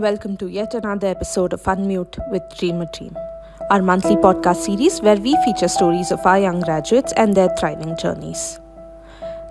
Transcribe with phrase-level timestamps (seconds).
[0.00, 3.16] Welcome to yet another episode of Unmute with Dreamer Team,
[3.70, 7.96] our monthly podcast series where we feature stories of our young graduates and their thriving
[7.96, 8.58] journeys.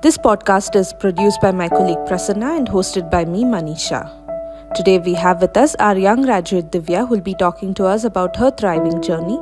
[0.01, 4.01] This podcast is produced by my colleague Prasanna and hosted by me, Manisha.
[4.75, 8.03] Today we have with us our young graduate Divya who will be talking to us
[8.03, 9.39] about her thriving journey,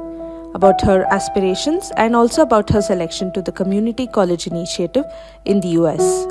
[0.54, 5.06] about her aspirations, and also about her selection to the Community College Initiative
[5.46, 6.28] in the US.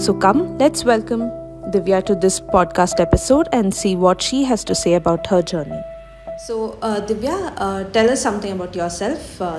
[0.00, 4.74] So come, let's welcome Divya to this podcast episode and see what she has to
[4.74, 5.82] say about her journey.
[6.46, 9.40] So, uh, Divya, uh, tell us something about yourself.
[9.40, 9.58] Uh,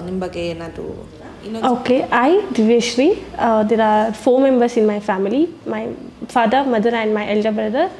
[1.64, 5.94] okay, I, Divyashri, uh, there are four members in my family my
[6.28, 7.92] father, mother, and my elder brother.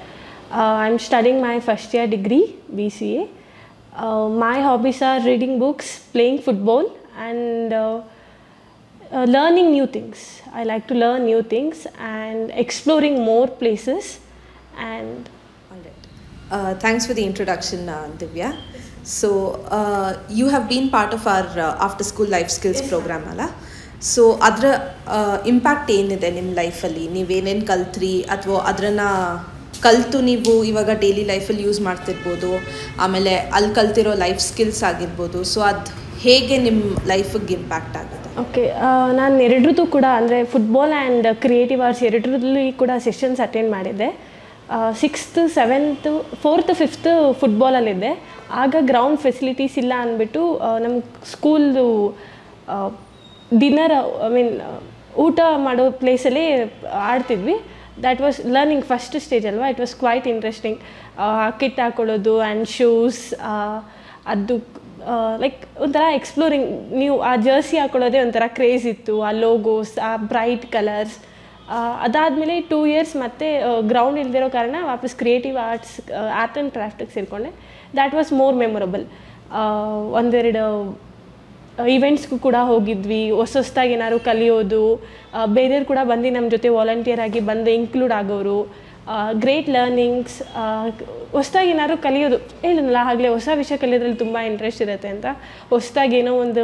[0.52, 3.30] Uh, I'm studying my first year degree, BCA.
[3.96, 8.02] Uh, my hobbies are reading books, playing football, and uh,
[9.12, 10.42] uh, uh, learning new things.
[10.54, 14.20] I like to learn new things and exploring more places.
[14.78, 15.30] And
[15.72, 16.08] all right.
[16.52, 18.56] Uh, thanks for the introduction, uh, Divya.
[19.04, 19.30] So,
[19.70, 22.90] uh, you have been part of our uh, after school life skills yes.
[22.90, 23.46] program ಅಲ್ಲ
[24.08, 24.66] so ಅದರ
[25.46, 29.06] impact ಏನಿದೆ ನಿಮ್ಮ ಲೈಫಲ್ಲಿ ನೀವೇನೇನು ಕಲ್ತ್ರಿ ಅಥವಾ ಅದರನ್ನ
[29.86, 32.52] ಕಲಿತು ನೀವು ಇವಾಗ daily ಲೈಫಲ್ಲಿ ಯೂಸ್ ಮಾಡ್ತಿರ್ಬೋದು
[33.06, 35.92] ಆಮೇಲೆ ಅಲ್ಲಿ ಕಲ್ತಿರೋ ಲೈಫ್ ಸ್ಕಿಲ್ಸ್ ಆಗಿರ್ಬೋದು ಸೊ ಅದು
[36.26, 38.64] ಹೇಗೆ ನಿಮ್ಮ ಲೈಫಿಗೆ ಇಂಪ್ಯಾಕ್ಟ್ ಆಗುತ್ತೆ ಓಕೆ
[39.20, 44.10] ನಾನು ಎರಡರದ್ದು ಕೂಡ ಅಂದರೆ ಫುಟ್ಬಾಲ್ ಆ್ಯಂಡ್ ಕ್ರಿಯೇಟಿವ್ ಆರ್ಟ್ಸ್ ಎರಡರಲ್ಲಿ ಕೂಡ ಸೆಷನ್ಸ್ ಅಟೆಂಡ್ ಮಾಡಿದ್ದೆ.
[45.02, 46.12] ಸಿಕ್ಸ್ತ್ ಸೆವೆಂತು
[46.44, 48.12] ಫೋರ್ತ್ ಫಿಫ್ತ್ ಫುಟ್ಬಾಲಲ್ಲಿದ್ದೆ
[48.64, 50.44] ಆಗ ಗ್ರೌಂಡ್ ಫೆಸಿಲಿಟೀಸ್ ಇಲ್ಲ ಅಂದ್ಬಿಟ್ಟು
[50.84, 50.96] ನಮ್ಮ
[51.34, 51.86] ಸ್ಕೂಲ್ದು
[53.62, 53.96] ಡಿನ್ನರ್
[54.28, 54.54] ಐ ಮೀನ್
[55.26, 56.46] ಊಟ ಮಾಡೋ ಪ್ಲೇಸಲ್ಲಿ
[57.12, 57.56] ಆಡ್ತಿದ್ವಿ.
[58.04, 59.68] That was learning first stage ಅಲ್ವಾ?
[59.74, 60.80] It was quite interesting
[61.62, 63.22] kit ಹಾಕೊಳ್ಳೋದು ಆ್ಯಂಡ್ ಶೂಸ್
[64.34, 64.56] ಅದು
[65.44, 66.70] ಲೈಕ್ ಒಂಥರ ಎಕ್ಸ್ಪ್ಲೋರಿಂಗ್
[67.02, 71.18] ನೀವು ಆ ಜರ್ಸಿ ಹಾಕೊಳ್ಳೋದೇ ಒಂಥರ ಕ್ರೇಜ್ ಇತ್ತು, ಆ ಲೋಗೋಸ್ ಆ ಬ್ರೈಟ್ ಕಲರ್ಸ್
[72.06, 73.48] ಅದಾದಮೇಲೆ ಟೂ ಇಯರ್ಸ್ ಮತ್ತೆ
[73.92, 75.96] ಗ್ರೌಂಡ್ ಇಲ್ದಿರೋ ಕಾರಣ ವಾಪಸ್ ಕ್ರಿಯೇಟಿವ್ ಆರ್ಟ್ಸ್
[76.42, 77.52] ಆರ್ಟ್ ಆ್ಯಂಡ್ ಕ್ರಾಫ್ಟಿಗೆ ಸೇರಿಕೊಂಡೆ.
[77.98, 79.06] ದ್ಯಾಟ್ ವಾಸ್ ಮೋರ್ ಮೆಮೊರಬಲ್
[80.20, 80.66] ಒಂದೆರಡು
[81.96, 83.22] ಇವೆಂಟ್ಸ್ಗೂ ಕೂಡ ಹೋಗಿದ್ವಿ.
[83.40, 84.84] ಹೊಸ ಹೊಸ್ದಾಗಿ ಏನಾದ್ರು ಕಲಿಯೋದು.
[85.58, 88.60] ಬೇರೆಯವ್ರು ಕೂಡ ಬಂದು ನಮ್ಮ ಜೊತೆ ವಾಲಂಟಿಯರ್ ಆಗಿ ಬಂದು ಇನ್ಕ್ಲೂಡ್ ಆಗೋರು.
[89.44, 90.38] ಗ್ರೇಟ್ ಲರ್ನಿಂಗ್ಸ್
[91.38, 92.38] ಹೊಸ್ದಾಗಿ ಏನಾದ್ರು ಕಲಿಯೋದು.
[92.66, 95.26] ಹೇಳಿದ್ನಲ್ಲ ಆಗಲೇ ಹೊಸ ವಿಷಯ ಕಲಿಯೋದ್ರಲ್ಲಿ ತುಂಬ ಇಂಟ್ರೆಸ್ಟ್ ಇರುತ್ತೆ ಅಂತ.
[95.74, 96.64] ಹೊಸ್ದಾಗಿ ಏನೋ ಒಂದು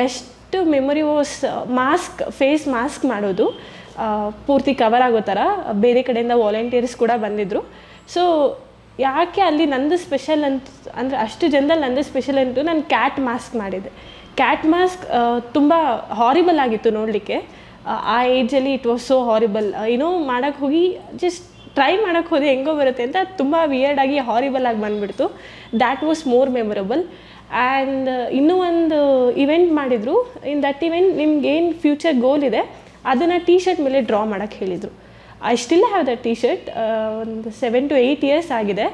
[0.00, 1.36] best memory was
[1.80, 3.46] mask face mask ಮಾಡೋದು.
[4.46, 5.38] ಪೂರ್ತಿ ಕವರ್ ಆಗೋ ಥರ
[5.84, 7.62] ಬೇರೆ ಕಡೆಯಿಂದ ವಾಲಂಟಿಯರ್ಸ್ ಕೂಡ ಬಂದಿದ್ದರು
[8.14, 8.22] ಸೊ
[9.08, 10.66] ಯಾಕೆ ಅಲ್ಲಿ ನಂದು ಸ್ಪೆಷಲ್ ಅಂತ,
[11.00, 13.90] ಅಂದರೆ ಅಷ್ಟು ಜನದಲ್ಲಿ ನಂದು ಸ್ಪೆಷಲ್ ಅಂತೂ ನಾನು ಕ್ಯಾಟ್ ಮಾಸ್ಕ್ ಮಾಡಿದ್ದೆ.
[14.40, 15.04] ಕ್ಯಾಟ್ ಮಾಸ್ಕ್
[15.56, 15.72] ತುಂಬ
[16.20, 17.36] ಹಾರಿಬಲ್ ಆಗಿತ್ತು ನೋಡಲಿಕ್ಕೆ.
[18.14, 20.84] ಆ ಏಜಲ್ಲಿ ಇಟ್ ವಾಸ್ ಸೋ ಹಾರಿಬಲ್ ಏನೋ ಮಾಡೋಕ್ಕೆ ಹೋಗಿ
[21.22, 21.44] ಜಸ್ಟ್
[21.76, 25.26] ಟ್ರೈ ಮಾಡೋಕ್ಕೆ ಹೋದೆ ಹೆಂಗೋ ಬರುತ್ತೆ ಅಂತ ತುಂಬ ವಿಯರ್ಡಾಗಿ ಹಾರಿಬಲ್ ಆಗಿ ಬಂದುಬಿಡ್ತು.
[25.82, 27.02] That was more memorable
[27.62, 28.08] and
[28.38, 28.98] ಇನ್ನೂ ಒಂದು
[29.44, 30.16] ಇವೆಂಟ್ ಮಾಡಿದರು.
[30.52, 32.62] ಇನ್ ದಟ್ ಇವೆಂಟ್ ನಿಮ್ಗೆ ಏನು ಫ್ಯೂಚರ್ ಗೋಲ್ ಇದೆ,
[33.12, 34.92] ಅದನ್ನು ಟೀ ಶರ್ಟ್ ಮೇಲೆ ಡ್ರಾ ಮಾಡೋಕ್ಕೆ ಹೇಳಿದರು.
[35.50, 36.68] I still have that T shirt
[37.22, 38.86] ಒಂದು ಸೆವೆನ್ ಟು ಏಯ್ಟ್ ಇಯರ್ಸ್ ಆಗಿದೆ.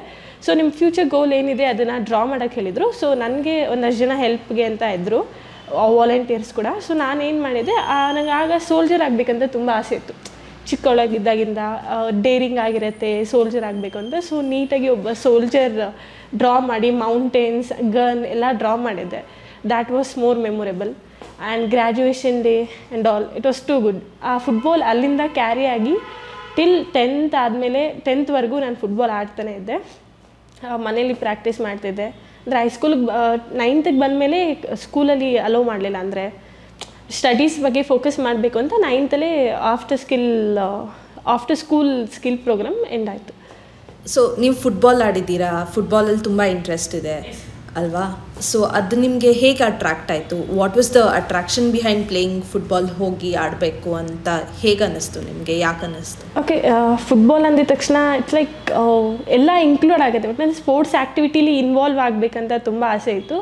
[0.45, 2.87] ಸೊ ನಿಮ್ಮ ಫ್ಯೂಚರ್ ಗೋಲ್ ಏನಿದೆ ಅದನ್ನು ಡ್ರಾ ಮಾಡೋಕ್ಕೆ ಹೇಳಿದರು.
[2.99, 5.21] ಸೊ ನನಗೆ ಒಂದಷ್ಟು ಜನ ಹೆಲ್ಪ್ಗೆ ಅಂತ ಇದ್ದರು
[5.97, 6.67] ವಾಲಂಟಿಯರ್ಸ್ ಕೂಡ.
[6.85, 7.75] ಸೊ ನಾನೇನು ಮಾಡಿದೆ
[8.17, 10.13] ನನಗೆ ಆಗ ಸೋಲ್ಜರ್ ಆಗಬೇಕಂತ ತುಂಬ ಆಸೆ ಇತ್ತು.
[10.69, 11.61] ಚಿಕ್ಕವಳಾಗಿದ್ದಾಗಿಂದ
[12.25, 15.77] ಡೇರಿಂಗ್ ಆಗಿರುತ್ತೆ ಸೋಲ್ಜರ್ ಆಗಬೇಕು ಅಂತ ಸೊ ನೀಟಾಗಿ ಒಬ್ಬ ಸೋಲ್ಜರ್
[16.41, 19.21] ಡ್ರಾ ಮಾಡಿ ಮೌಂಟೇನ್ಸ್ ಗನ್ ಎಲ್ಲ ಡ್ರಾ ಮಾಡಿದ್ದೆ.
[19.71, 20.91] That was more memorable
[21.47, 24.01] and graduation day and all it was too good
[24.31, 25.95] ಆ ಫುಟ್ಬಾಲ್ ಅಲ್ಲಿಂದ ಕ್ಯಾರಿ ಆಗಿ
[26.57, 29.77] ಟಿಲ್ ಟೆಂತ್ ಆದಮೇಲೆ ಟೆಂತ್ವರೆಗೂ ನಾನು ಫುಟ್ಬಾಲ್ ಆಡ್ತಾನೆ ಇದ್ದೆ.
[30.87, 32.07] ಮನೇಲಿ ಪ್ರಾಕ್ಟೀಸ್ ಮಾಡ್ತಿದ್ದೆ.
[32.43, 33.05] ಅಂದರೆ ಹೈಸ್ಕೂಲಿಗೆ
[33.61, 34.39] ನೈನ್ತಿಗೆ ಬಂದಮೇಲೆ
[34.83, 35.97] ಸ್ಕೂಲಲ್ಲಿ ಅಲೋ ಮಾಡಲಿಲ್ಲ.
[36.05, 36.25] ಅಂದರೆ
[37.19, 39.31] ಸ್ಟಡೀಸ್ ಬಗ್ಗೆ ಫೋಕಸ್ ಮಾಡಬೇಕು ಅಂತ ನೈನ್ತಲ್ಲೇ
[39.73, 40.29] after skill
[41.35, 43.33] after school skill program end ಆಯಿತು.
[44.13, 45.51] ಸೊ ನೀವು ಫುಟ್ಬಾಲ್ ಆಡಿದ್ದೀರಾ?
[45.73, 47.17] ಫುಟ್ಬಾಲಲ್ಲಿ ತುಂಬ ಇಂಟ್ರೆಸ್ಟ್ ಇದೆ.
[47.79, 48.03] ಅಲ್ವಾ?
[48.49, 50.37] ಸೊ ಅದು ನಿಮಗೆ ಹೇಗೆ ಅಟ್ರಾಕ್ಟ್ ಆಯಿತು?
[50.59, 54.27] What was the attraction behind playing football ಹೋಗಿ ಆಡಬೇಕು ಅಂತ
[54.61, 55.55] ಹೇಗೆ ಅನ್ನಿಸ್ತು ನಿಮಗೆ?
[55.65, 56.25] ಯಾಕೆ ಅನ್ನಿಸ್ತು?
[56.41, 56.57] ಓಕೆ
[57.09, 58.71] ಫುಟ್ಬಾಲ್ ಅಂದಿದ ತಕ್ಷಣ ಇಟ್ಸ್ ಲೈಕ್
[59.37, 60.27] ಎಲ್ಲ ಇನ್ಕ್ಲೂಡ್ ಆಗುತ್ತೆ.
[60.31, 63.39] ಬಟ್ ನನ್ನ ಸ್ಪೋರ್ಟ್ಸ್ ಆ್ಯಕ್ಟಿವಿಟೀಲಿ ಇನ್ವಾಲ್ವ್ ಆಗಬೇಕಂತ ತುಂಬ ಆಸೆ ಇತ್ತು.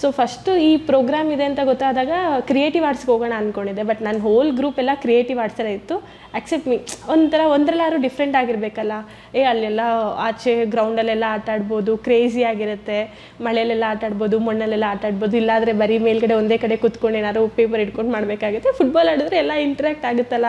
[0.00, 2.12] ಸೊ ಫಸ್ಟು ಈ ಪ್ರೋಗ್ರಾಮ್ ಇದೆ ಅಂತ ಗೊತ್ತಾದಾಗ
[2.50, 5.96] ಕ್ರಿಯೇಟಿವ್ ಆರ್ಟ್ಸ್ಗೆ ಹೋಗೋಣ ಅಂದ್ಕೊಂಡಿದ್ದೆ ಬಟ್ ನನ್ನ ಹೋಲ್ ಗ್ರೂಪ್ ಎಲ್ಲ ಕ್ರಿಯೇಟಿವ್ ಆರ್ಟ್ಸಲ್ಲೇ ಇತ್ತು.
[6.38, 6.76] ಅಕ್ಸೆಪ್ಟ್ ಮೀ
[7.08, 8.92] ಒಂಥರ, ಒಂದರಲ್ಲಾದ್ರೂ ಡಿಫ್ರೆಂಟ್ ಆಗಿರಬೇಕಲ್ಲ.
[9.34, 9.80] ಏ, ಅಲ್ಲೆಲ್ಲ
[10.28, 12.98] ಆಚೆ ಗ್ರೌಂಡಲ್ಲೆಲ್ಲ ಆಟ ಆಡ್ಬೋದು ಕ್ರೇಜಿ ಆಗಿರುತ್ತೆ.
[13.40, 15.36] ಮಳೆಯಲ್ಲೆಲ್ಲ ಆಟ ಆಡ್ಬೋದು, ಮಣ್ಣಲ್ಲೆಲ್ಲ ಆಟ ಆಡ್ಬೋದು.
[15.36, 18.72] ಇಲ್ಲಾದರೆ ಬರೀ ಮೇಲ್ಗಡೆ ಒಂದೇ ಕಡೆ ಕುತ್ಕೊಂಡು ಏನಾದ್ರು ಪೇಪರ್ ಇಟ್ಕೊಂಡು ಮಾಡಬೇಕಾಗುತ್ತೆ.
[18.72, 20.46] ಫುಟ್ಬಾಲ್ ಆಡಿದ್ರೆ ಎಲ್ಲ ಇಂಟ್ರ್ಯಾಕ್ಟ್ ಆಗುತ್ತಲ್ಲ.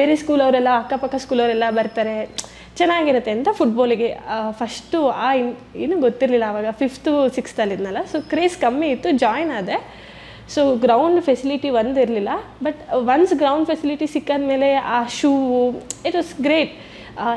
[0.00, 2.18] ಬೇರೆ ಸ್ಕೂಲವರೆಲ್ಲ ಅಕ್ಕಪಕ್ಕ ಸ್ಕೂಲವರೆಲ್ಲ ಬರ್ತಾರೆ.
[2.78, 4.08] ಚೆನ್ನಾಗಿರುತ್ತೆ ಅಂತ ಫುಟ್ಬಾಲಿಗೆ
[4.60, 5.50] ಫಸ್ಟು ಆ ಇನ್,
[5.84, 9.76] ಏನು ಗೊತ್ತಿರಲಿಲ್ಲ ಆವಾಗ ಫಿಫ್ತು ಸಿಕ್ಸ್ತಲ್ಲಿದ್ನಲ್ಲ ಸೊ ಕ್ರೇಸ್ ಕಮ್ಮಿ ಇತ್ತು ಜಾಯ್ನ್ ಆದೆ.
[10.54, 12.32] ಸೊ ಗ್ರೌಂಡ್ ಫೆಸಿಲಿಟಿ ಒಂದು ಇರಲಿಲ್ಲ
[12.64, 12.80] ಬಟ್
[13.14, 15.30] ಒನ್ಸ್ ಗ್ರೌಂಡ್ ಫೆಸಿಲಿಟಿ ಸಿಕ್ಕಾದ ಮೇಲೆ ಆ shoe
[16.08, 16.74] it was great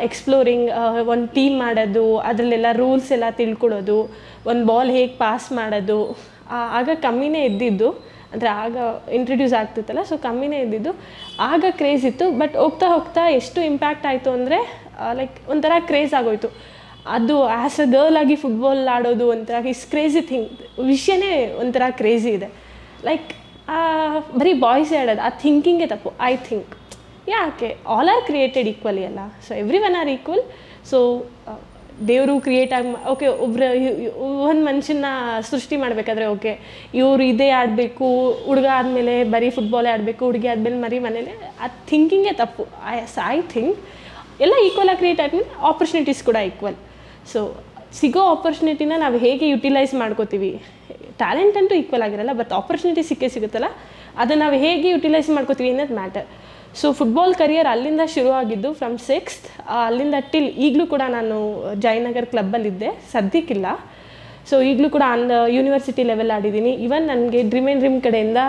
[0.08, 0.68] exploring
[1.14, 4.00] ಒಂದು ಟೀಮ್ ಮಾಡೋದು, ಅದರಲ್ಲೆಲ್ಲ ರೂಲ್ಸ್ ಎಲ್ಲ ತಿಳ್ಕೊಳ್ಳೋದು
[4.52, 6.00] ಒಂದು ಬಾಲ್ ಹೇಗೆ ಪಾಸ್ ಮಾಡೋದು
[6.80, 7.90] ಆಗ ಕಮ್ಮಿನೇ ಇದ್ದಿದ್ದು.
[8.34, 8.76] ಅಂದರೆ ಆಗ
[9.18, 10.92] ಇಂಟ್ರಡ್ಯೂಸ್ ಆಗ್ತಿತ್ತಲ್ಲ ಸೊ ಕಮ್ಮಿನೇ ಇದ್ದಿದ್ದು.
[11.52, 14.60] ಆಗ ಕ್ರೇಜ್ ಇತ್ತು ಬಟ್ ಹೋಗ್ತಾ ಹೋಗ್ತಾ ಎಷ್ಟು ಇಂಪ್ಯಾಕ್ಟ್ ಆಯಿತು ಅಂದರೆ
[15.20, 16.50] ಲೈಕ್ ಒಂಥರ ಕ್ರೇಜ್ ಆಗೋಯ್ತು.
[17.16, 20.50] ಅದು ಆ್ಯಸ್ ಅ ಗರ್ಲ್ ಆಗಿ ಫುಟ್ಬಾಲ್ ಆಡೋದು ಒಂಥರ ಇಸ್ ಕ್ರೇಜಿ ಥಿಂಗ್
[20.92, 22.50] ವಿಷಯನೇ ಒಂಥರ ಕ್ರೇಜಿ ಇದೆ.
[23.10, 23.30] ಲೈಕ್
[24.40, 26.74] ಬರೀ ಬಾಯ್ಸ್ ಆಡೋದು, ಆ ಥಿಂಕಿಂಗೇ ತಪ್ಪು ಐ ಥಿಂಕ್
[27.36, 27.70] ಯಾಕೆ?
[27.96, 29.22] ಆಲ್ ಆರ್ ಕ್ರಿಯೇಟೆಡ್ ಈಕ್ವಲಿ ಅಲ್ಲ.
[29.48, 29.52] So
[29.88, 30.44] everyone are equal
[30.92, 31.00] so
[32.10, 33.68] ದೇವರು ಕ್ರಿಯೇಟ್ ಆಗಿ ಓಕೆ ಒಬ್ರು,
[34.50, 35.08] ಒಂದು ಮನುಷ್ಯನ
[35.52, 36.52] ಸೃಷ್ಟಿ ಮಾಡಬೇಕಾದ್ರೆ ಓಕೆ
[37.00, 38.08] ಇವರು ಇದೇ ಆಡಬೇಕು,
[38.48, 41.34] ಹುಡುಗ ಆದಮೇಲೆ ಬರೀ ಫುಟ್ಬಾಲೇ ಆಡಬೇಕು, ಹುಡುಗಿ ಆದಮೇಲೆ ಮರಿ ಮನೇಲೆ,
[41.64, 42.66] ಆ ಥಿಂಕಿಂಗೇ ತಪ್ಪು.
[42.94, 42.96] ಐ
[43.36, 43.80] ಐ ಥಿಂಕ್
[44.46, 46.78] ಎಲ್ಲ ಈಕ್ವಲ್ ಆಗಿ ಕ್ರಿಯೇಟ್ ಆದ್ಮೇಲೆ ಆಪರ್ಚುನಿಟೀಸ್ ಕೂಡ ಈಕ್ವಲ್
[47.32, 47.40] ಸೊ
[48.00, 50.52] ಸಿಗೋ ಆಪರ್ಚುನಿಟಿನ ನಾವು ಹೇಗೆ ಯುಟಿಲೈಸ್ ಮಾಡ್ಕೋತೀವಿ?
[51.22, 53.70] ಟ್ಯಾಲೆಂಟ್ ಅಂತೂ ಈಕ್ವಲ್ ಆಗಿರಲ್ಲ ಬಟ್ ಆಪರ್ಚುನಿಟಿ ಸಿಕ್ಕೇ ಸಿಗುತ್ತಲ್ಲ?
[54.22, 56.28] ಅದನ್ನು ನಾವು ಹೇಗೆ ಯುಟಿಲೈಸ್ ಮಾಡ್ಕೋತೀವಿ ಅನ್ನೋದು ಮ್ಯಾಟರ್
[56.80, 59.48] ಸೊ ಫುಟ್ಬಾಲ್ ಕರಿಯರ್ ಅಲ್ಲಿಂದ ಶುರು ಆಗಿದ್ದು ಫ್ರಮ್ ಸಿಕ್ಸ್ತ್
[59.86, 61.38] ಅಲ್ಲಿಂದ ಟಿಲ್ ಈಗಲೂ ಕೂಡ ನಾನು
[61.86, 63.68] ಜಯನಗರ್ ಕ್ಲಬ್ಬಲ್ಲಿದ್ದೆ ಸದ್ಯಕ್ಕಿಲ್ಲ.
[64.50, 65.26] ಸೊ ಈಗಲೂ ಕೂಡ ಆನ್
[65.56, 66.74] ಯೂನಿವರ್ಸಿಟಿ ಲೆವೆಲ್ ಆಡಿದ್ದೀನಿ.
[66.88, 68.44] ಇವನ್ ನನಗೆ ಡ್ರೀಮ್ ಆ್ಯಂಡ್ ಡ್ರಿಮ್ ಕಡೆಯಿಂದ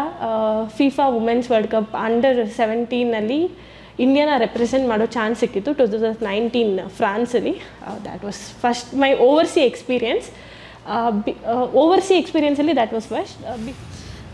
[0.81, 3.41] FIFA women's world cup under ಸೆವೆಂಟೀನಲ್ಲಿ
[3.98, 7.54] ಇಂಡಿಯಾನ ರೆಪ್ರೆಸೆಂಟ್ ಮಾಡೋ ಚಾನ್ಸ್ ಸಿಕ್ಕಿತ್ತು two thousand nineteen ಫ್ರಾನ್ಸಲ್ಲಿ.
[8.04, 10.26] That was first my oversea experience
[11.74, 13.38] oversea ಎಕ್ಸ್ಪೀರಿಯನ್ಸಲ್ಲಿ that was first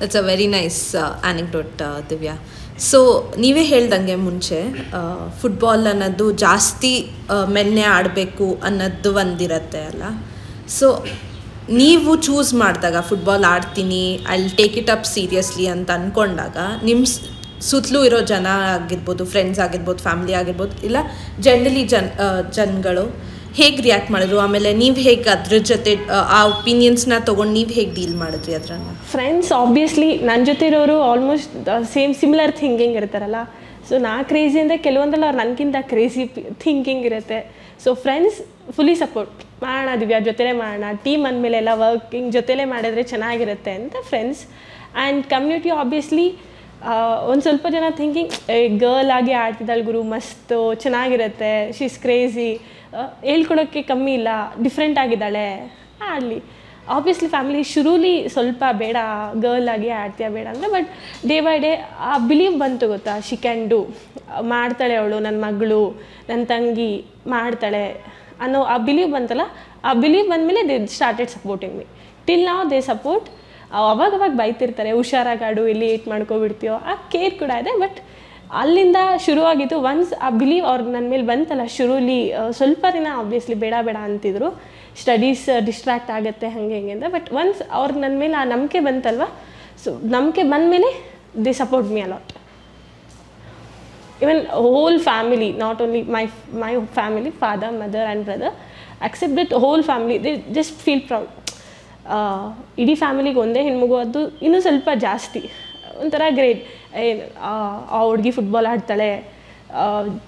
[0.05, 2.35] it's a very nice anecdote Divya
[2.79, 2.99] so
[3.39, 4.59] ನೀವೇ ಹೇಳ್ದಂಗೆ ಮುಂಚೆ
[5.41, 6.93] football ಅನ್ನೋದು ಜಾಸ್ತಿ
[7.49, 10.03] ಮೆನ್ನೆ ಆಡಬೇಕು ಅನ್ನೋದು ಒಂದಿರತ್ತೆ ಅಲ್ಲ?
[10.69, 10.87] ಸೊ
[11.69, 17.05] ನೀವು ಚೂಸ್ ಮಾಡಿದಾಗ ಫುಟ್ಬಾಲ್ ಆಡ್ತೀನಿ I take it up seriously ಅಂತ ಅಂದ್ಕೊಂಡಾಗ ನಿಮ್ಮ
[17.69, 18.47] ಸುತ್ತಲೂ ಇರೋ ಜನ
[18.77, 20.99] ಆಗಿರ್ಬೋದು ಫ್ರೆಂಡ್ಸ್ ಆಗಿರ್ಬೋದು ಫ್ಯಾಮಿಲಿ ಆಗಿರ್ಬೋದು, ಇಲ್ಲ
[21.47, 22.11] ಜನರಲಿ ಜನ್
[22.59, 23.05] ಜನಗಳು
[23.59, 24.39] ಹೇಗೆ ರಿಯಾಕ್ಟ್ ಮಾಡಿದ್ರು?
[24.45, 25.93] ಆಮೇಲೆ ನೀವು ಹೇಗೆ ಅದ್ರ ಜೊತೆ,
[26.37, 28.93] ಆ ಒಪಿನಿಯನ್ಸ್ನ ತೊಗೊಂಡು ನೀವು ಹೇಗೆ ಡೀಲ್ ಮಾಡಿದ್ರಿ ಅದರನ್ನ?
[29.13, 31.53] ಫ್ರೆಂಡ್ಸ್ ಆಬ್ವಿಯಸ್ಲಿ ನನ್ನ ಜೊತೆ ಇರೋರು ಆಲ್ಮೋಸ್ಟ್
[31.93, 33.41] ಸೇಮ್ ಸಿಮಿಲರ್ ಥಿಂಕಿಂಗ್ ಇರ್ತಾರಲ್ಲ.
[33.89, 36.25] ಸೊ ನಾ ಕ್ರೇಜಿ ಅಂದರೆ ಕೆಲವೊಂದಲ್ಲ ಅವ್ರು ನನಗಿಂತ ಕ್ರೇಜಿ
[36.65, 37.39] ಥಿಂಕಿಂಗ್ ಇರುತ್ತೆ.
[37.85, 38.39] ಸೊ ಫ್ರೆಂಡ್ಸ್
[38.77, 40.89] ಫುಲ್ಲಿ ಸಪೋರ್ಟ್ ಮಾಡೋಣ ದಿವ್ಯಾ, ಜೊತೆಲೇ ಮಾಡೋಣ.
[41.05, 44.43] ಟೀಮ್ ಅಂದಮೇಲೆ ಎಲ್ಲ ವರ್ಕಿಂಗ್ ಜೊತೆಲೇ ಮಾಡಿದ್ರೆ ಚೆನ್ನಾಗಿರುತ್ತೆ ಅಂತ ಫ್ರೆಂಡ್ಸ್
[45.03, 46.27] ಆ್ಯಂಡ್ ಕಮ್ಯುನಿಟಿ ಆಬ್ವಿಯಸ್ಲಿ
[47.29, 48.33] ಒಂದು ಸ್ವಲ್ಪ ಜನ ಥಿಂಕಿಂಗ್
[48.83, 52.51] ಗರ್ಲ್ ಆಗಿ ಆಡ್ತಿದ್ದಾಳೆ ಗುರು, ಮಸ್ತು, ಚೆನ್ನಾಗಿರುತ್ತೆ ಶೀಸ್ ಕ್ರೇಜಿ
[53.31, 54.29] ಹೇಳ್ಕೊಡೋಕ್ಕೆ ಕಮ್ಮಿ ಇಲ್ಲ
[54.65, 55.47] ಡಿಫ್ರೆಂಟ್ ಆಗಿದ್ದಾಳೆ,
[56.11, 56.39] ಆಡಲಿ.
[56.95, 58.97] ಆಬ್ವಿಯಸ್ಲಿ ಫ್ಯಾಮಿಲಿ ಶುರುಲಿ ಸ್ವಲ್ಪ ಬೇಡ
[59.45, 60.89] ಗರ್ಲ್ ಆಗಿ ಆಡ್ತೀಯ ಬೇಡ ಅಂದರೆ ಬಟ್
[61.29, 61.71] ಡೇ ಬೈ ಡೇ
[62.09, 63.15] ಆ ಬಿಲೀವ್ ಬಂತು ಗೊತ್ತಾ?
[63.29, 63.79] ಶಿ ಕ್ಯಾನ್ ಡೂ
[64.55, 65.83] ಮಾಡ್ತಾಳೆ ಅವಳು ನನ್ನ ಮಗಳು
[66.29, 66.93] ನನ್ನ ತಂಗಿ,
[67.37, 67.87] ಮಾಡ್ತಾಳೆ
[68.45, 69.47] ಅನ್ನೋ ಆ ಬಿಲೀವ್ ಬಂತಲ್ಲ,
[69.89, 71.87] ಆ ಬಿಲೀವ್ ಬಂದಮೇಲೆ they started supporting me
[72.27, 73.27] till ನಾವು ದೇ ಸಪೋರ್ಟ್
[73.79, 76.75] ಅವಾಗ ಅವಾಗ ಬೈತಿರ್ತಾರೆ, ಹುಷಾರಾಗಾಡು, ಇಲ್ಲಿ ಏಟ್ ಮಾಡ್ಕೊಬಿಡ್ತೀಯೋ.
[76.91, 77.99] ಆ ಕೇರ್ ಕೂಡ ಇದೆ ಬಟ್
[78.61, 82.19] ಅಲ್ಲಿಂದ ಶುರುವಾಗಿದ್ದು ಒನ್ಸ್ ಆ ಬಿಲೀವ್ ಅವ್ರು ನನ್ನ ಮೇಲೆ ಬಂತಲ್ಲ, ಶುರುಲಿ
[82.59, 84.49] ಸ್ವಲ್ಪ ದಿನ ಆಬ್ವಿಯಸ್ಲಿ ಬೇಡ ಬೇಡ ಅಂತಿದ್ರು.
[85.03, 87.09] ಸ್ಟಡೀಸ್ ಡಿಸ್ಟ್ರಾಕ್ಟ್ ಆಗುತ್ತೆ, ಹಾಗೆ, ಹಿಂಗೆ ಅಂತ.
[87.17, 89.27] ಬಟ್ ಒನ್ಸ್ ಅವ್ರಿಗೆ ನನ್ನ ಮೇಲೆ ಆ ನಂಬಿಕೆ ಬಂತಲ್ವ
[89.85, 90.91] ಸೊ ನಂಬಿಕೆ ಬಂದ ಮೇಲೆ
[91.45, 92.31] they support me a lot
[94.25, 96.23] even whole family not only my
[96.63, 98.55] my family father mother and brother
[99.09, 101.29] accept that whole family they just feel proud
[102.83, 105.43] ಇಡೀ ಫ್ಯಾಮಿಲಿಗೆ ಒಂದೇ ಹೆಣ್ಮಗು ಅದು ಇನ್ನೂ ಸ್ವಲ್ಪ ಜಾಸ್ತಿ.
[106.03, 106.63] ಒಂಥರ ಗ್ರೇಟ್
[107.05, 107.25] ಏನು
[107.97, 109.11] ಆ ಹುಡುಗಿ ಫುಟ್ಬಾಲ್ ಆಡ್ತಾಳೆ.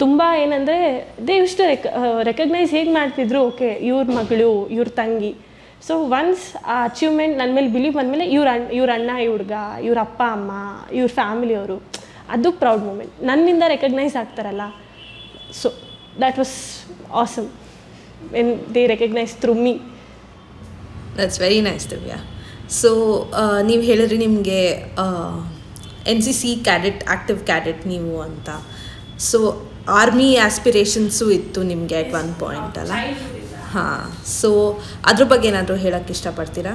[0.02, 0.78] ತುಂಬ ಏನಂದರೆ
[1.26, 1.86] ದೇ ಇಷ್ಟು ರೆಕ್
[2.30, 5.32] ರೆಕಗ್ನೈಸ್ ಹೇಗೆ ಮಾಡ್ತಿದ್ರು, ಓಕೆ, ಇವ್ರ ಮಗಳು, ಇವ್ರ ತಂಗಿ.
[5.86, 6.44] ಸೊ ಒನ್ಸ್
[6.74, 9.52] ಆ ಅಚೀವ್ಮೆಂಟ್ ನನ್ನ ಮೇಲೆ ಬಿಲೀವ್ ಬಂದಮೇಲೆ ಇವ್ರ ಅಣ್ಣ ಇವ್ರ ಅಣ್ಣ ಹುಡುಗ,
[9.88, 10.52] ಇವ್ರ ಅಪ್ಪ, ಅಮ್ಮ,
[10.98, 11.76] ಇವ್ರ ಫ್ಯಾಮಿಲಿಯವರು
[12.34, 14.64] ಅದು ಪ್ರೌಡ್ ಮೂಮೆಂಟ್ ನನ್ನಿಂದ recognise ಆಗ್ತಾರಲ್ಲ.
[15.60, 15.68] So
[16.22, 16.56] that was
[17.22, 17.48] awesome
[18.40, 19.74] and they recognise through me
[21.20, 22.18] that's very nice Divya
[22.80, 22.90] so
[23.68, 24.60] ನೀವು ಹೇಳಿದ್ರಿ ನಿಮಗೆ
[26.12, 28.48] N C C cadet active cadet ನೀವು ಅಂತ.
[29.30, 29.38] ಸೊ
[30.00, 32.92] ಆರ್ಮಿ ಆಸ್ಪಿರೇಷನ್ಸು ಇತ್ತು ನಿಮಗೆ ಅಟ್ ಒನ್ ಪಾಯಿಂಟ್ ಅಲ್ಲ?
[33.74, 34.02] ಹಾಂ.
[34.40, 34.50] ಸೊ
[35.10, 36.72] ಅದ್ರ ಬಗ್ಗೆ ಏನಾದರೂ ಹೇಳೋಕ್ಕೆ ಇಷ್ಟಪಡ್ತೀರಾ?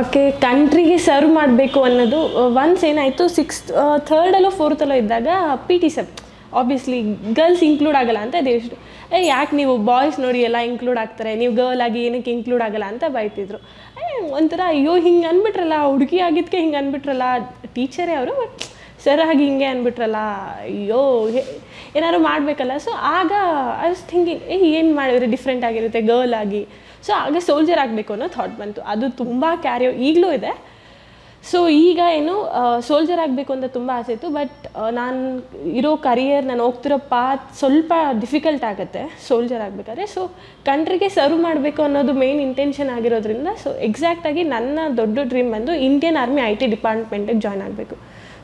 [0.00, 2.18] ಓಕೆ ಕಂಟ್ರಿಗೆ ಸರ್ವ್ ಮಾಡಬೇಕು ಅನ್ನೋದು
[2.62, 3.70] ಒನ್ಸ್ ಏನಾಯಿತು ಸಿಕ್ಸ್ತ್
[4.10, 5.28] ಥರ್ಡಲ್ಲೋ ಫೋರ್ತಲ್ಲೋ ಇದ್ದಾಗ
[5.68, 6.08] P T sir
[6.52, 6.98] obviously
[7.32, 8.62] girls include ಆಗಲ್ಲ ಅಂತ ದೇಶ
[9.14, 11.34] ಏ, ಯಾಕೆ ನೀವು ಬಾಯ್ಸ್ ನೋಡಿ ಎಲ್ಲ ಇನ್ಕ್ಲೂಡ್ ಆಗ್ತಾರೆ?
[11.34, 13.58] ನೀವು ಗರ್ಲ್ ಆಗಿ ಏನಕ್ಕೆ ಇನ್ಕ್ಲೂಡ್ ಆಗಲ್ಲ ಅಂತ ಬೈತಿದ್ರು.
[14.30, 17.22] ಒಂಥರ ಅಯ್ಯೋ, ಹಿಂಗೆ ಅಂದ್ಬಿಟ್ರಲ್ಲ ಹುಡುಗಿ ಆಗಿದ್ದಕ್ಕೆ ಹಿಂಗೆ ಅಂದ್ಬಿಟ್ರಲ್ಲ
[17.76, 18.64] ಟೀಚರೇ ಅವರು, ಬಟ್
[19.04, 20.20] ಸರ್ ಆಗಿ ಹಿಂಗೆ ಅಂದ್ಬಿಟ್ರಲ್ಲ
[20.66, 21.00] ಅಯ್ಯೋ
[21.96, 22.76] ಏನಾದ್ರು ಮಾಡಬೇಕಲ್ಲ.
[22.78, 23.32] ಸೊ ಆಗ
[23.84, 26.62] ಐ ವಾಸ್ ಥಿಂಕಿಂಗ್ ಏ, ಏನು ಮಾಡಿದ್ರೆ ಡಿಫ್ರೆಂಟ್ ಆಗಿರುತ್ತೆ ಗರ್ಲ್ ಆಗಿ?
[27.02, 28.80] ಸೊ ಆಗ ಸೋಲ್ಜರ್ ಆಗಬೇಕು ಅನ್ನೋ ಥಾಟ್ ಬಂತು.
[28.86, 30.52] ಅದು ತುಂಬ ಕ್ಯಾರಿಯೋ ಈಗಲೂ ಇದೆ.
[31.50, 32.34] ಸೊ ಈಗ ಏನು
[32.88, 34.64] ಸೋಲ್ಜರ್ ಆಗಬೇಕು ಅಂತ ತುಂಬ ಆಸೆ ಇತ್ತು ಬಟ್
[34.98, 35.20] ನಾನು
[35.78, 40.06] ಇರೋ ಕರಿಯರ್ ನಾನು ಹೋಗ್ತಿರೋ ಪಾತ್ ಸ್ವಲ್ಪ ಡಿಫಿಕಲ್ಟ್ ಆಗುತ್ತೆ ಸೋಲ್ಜರ್ ಆಗಬೇಕಾದ್ರೆ.
[40.14, 40.22] ಸೊ
[40.68, 46.42] ಕಂಟ್ರಿಗೆ ಸರ್ವ್ ಮಾಡಬೇಕು ಅನ್ನೋದು ಮೇನ್ ಇಂಟೆನ್ಷನ್ ಆಗಿರೋದ್ರಿಂದ ಸೊ ಎಕ್ಸಾಕ್ಟಾಗಿ ನನ್ನ ದೊಡ್ಡ ಡ್ರೀಮ್ ಬಂದು ಇಂಡಿಯನ್ ಆರ್ಮಿ
[46.50, 47.96] ಐ ಟಿ ಡಿಪಾರ್ಟ್ಮೆಂಟಿಗೆ ಜಾಯ್ನ್ ಆಗಬೇಕು.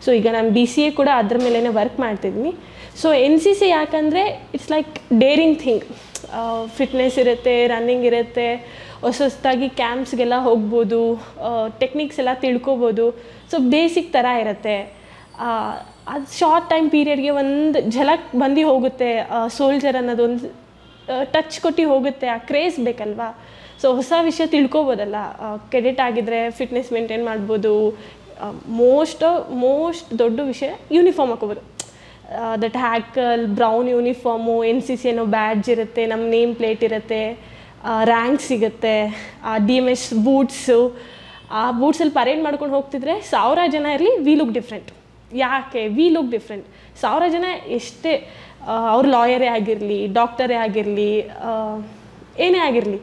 [0.07, 2.55] ಸೊ ಈಗ ನಾನು ಬಿ ಸಿ ಎ ಕೂಡ ಅದ್ರ ಮೇಲೇ ವರ್ಕ್ ಮಾಡ್ತಿದ್ದೀನಿ.
[3.03, 4.25] ಸೊ ಎನ್ ಸಿ ಸಿ ಯಾಕಂದರೆ
[4.57, 4.95] it's like
[5.25, 5.85] daring thing
[6.79, 8.49] fitness ಇರುತ್ತೆ ರನ್ನಿಂಗ್ ಇರುತ್ತೆ
[9.07, 11.01] ಹೊಸ ಹೊಸದಾಗಿ ಕ್ಯಾಂಪ್ಸ್ಗೆಲ್ಲ ಹೋಗ್ಬೋದು
[11.83, 13.07] ಟೆಕ್ನಿಕ್ಸ್ ಎಲ್ಲ ತಿಳ್ಕೊಬೋದು.
[13.51, 14.77] ಸೊ ಬೇಸಿಕ್ ಥರ ಇರುತ್ತೆ.
[16.15, 19.11] ಅದು ಶಾರ್ಟ್ ಟೈಮ್ ಪೀರಿಯಡ್ಗೆ ಒಂದು ಝಲಕ್ ಬಂದು ಹೋಗುತ್ತೆ
[19.59, 20.49] ಸೋಲ್ಜರ್ ಅನ್ನೋದೊಂದು
[21.35, 23.29] ಟಚ್ ಕೊಟ್ಟು ಹೋಗುತ್ತೆ, ಆ ಕ್ರೇಜ್ ಬೇಕಲ್ವಾ?
[23.81, 25.17] ಸೊ ಹೊಸ ವಿಷಯ ತಿಳ್ಕೊಬೋದಲ್ಲ?
[25.73, 27.73] ಕೆಡೆಟ್ ಆಗಿದ್ರೆ ಫಿಟ್ನೆಸ್ ಮೇಂಟೈನ್ ಮಾಡ್ಬೋದು.
[28.83, 29.25] ಮೋಸ್ಟ್
[29.65, 31.63] ಮೋಸ್ಟ್ ದೊಡ್ಡ ವಿಷಯ ಯೂನಿಫಾರ್ಮ್ ಹಾಕೋಬೋದು
[32.63, 37.23] that hackle brown uniform N C C ಅನ್ನೋ ಬ್ಯಾಡ್ಜ್ ಇರುತ್ತೆ ನಮ್ಮ ನೇಮ್ ಪ್ಲೇಟ್ ಇರುತ್ತೆ.
[38.13, 38.95] ರ್ಯಾಂಕ್ ಸಿಗುತ್ತೆ
[39.67, 40.79] ಡಿ ಎಂ ಎಸ್ ಬೂಟ್ಸು
[41.61, 44.91] ಆ ಬೂಟ್ಸಲ್ಲಿ ಪರೇಡ್ ಮಾಡ್ಕೊಂಡು ಹೋಗ್ತಿದ್ರೆ ಸಾವಿರ ಜನ ಇರಲಿ ವಿ ಲುಕ್ ಡಿಫ್ರೆಂಟ್
[45.45, 45.83] ಯಾಕೆ?
[45.97, 46.67] ವಿ ಲುಕ್ ಡಿಫ್ರೆಂಟ್
[47.03, 47.47] ಸಾವಿರ ಜನ
[47.79, 48.13] ಎಷ್ಟೇ
[48.95, 51.11] ಅವ್ರ ಲಾಯರೇ ಆಗಿರಲಿ ಡಾಕ್ಟರೇ ಆಗಿರಲಿ
[52.47, 53.01] ಏನೇ ಆಗಿರಲಿ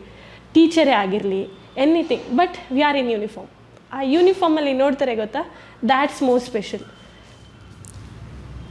[0.53, 1.41] ಟೀಚರೇ ಆಗಿರಲಿ
[1.83, 3.51] anything but we are in uniform
[3.93, 5.41] ಆ ಯೂನಿಫಾರ್ಮಲ್ಲಿ ನೋಡ್ತಾರೆ ಗೊತ್ತಾ?
[5.91, 6.83] That's more special